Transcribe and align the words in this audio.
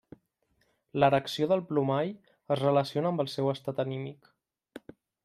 L'erecció 1.01 1.47
del 1.51 1.61
plomall 1.71 2.09
es 2.55 2.63
relaciona 2.63 3.13
amb 3.13 3.25
el 3.25 3.29
seu 3.35 3.53
estat 3.55 3.83
anímic. 3.85 4.31